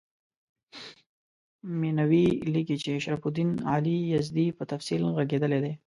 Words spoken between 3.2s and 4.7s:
الدین علي یزدي په